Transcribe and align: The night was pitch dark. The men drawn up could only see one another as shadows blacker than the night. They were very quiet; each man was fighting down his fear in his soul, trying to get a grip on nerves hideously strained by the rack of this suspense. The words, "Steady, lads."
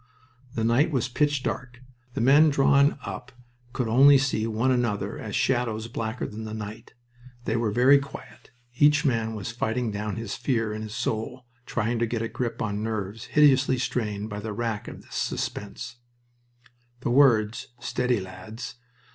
The 0.55 0.63
night 0.63 0.89
was 0.89 1.07
pitch 1.07 1.43
dark. 1.43 1.79
The 2.15 2.21
men 2.21 2.49
drawn 2.49 2.97
up 3.05 3.31
could 3.71 3.87
only 3.87 4.17
see 4.17 4.47
one 4.47 4.71
another 4.71 5.19
as 5.19 5.35
shadows 5.35 5.87
blacker 5.87 6.25
than 6.25 6.43
the 6.43 6.55
night. 6.55 6.95
They 7.45 7.55
were 7.55 7.69
very 7.69 7.99
quiet; 7.99 8.49
each 8.79 9.05
man 9.05 9.35
was 9.35 9.51
fighting 9.51 9.91
down 9.91 10.15
his 10.15 10.33
fear 10.33 10.73
in 10.73 10.81
his 10.81 10.95
soul, 10.95 11.45
trying 11.67 11.99
to 11.99 12.07
get 12.07 12.23
a 12.23 12.27
grip 12.27 12.63
on 12.63 12.81
nerves 12.81 13.25
hideously 13.25 13.77
strained 13.77 14.27
by 14.31 14.39
the 14.39 14.53
rack 14.53 14.87
of 14.87 15.03
this 15.03 15.13
suspense. 15.13 15.97
The 17.01 17.11
words, 17.11 17.67
"Steady, 17.79 18.19
lads." 18.19 18.77